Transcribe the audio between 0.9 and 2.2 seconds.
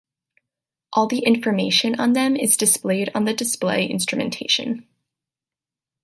All the information on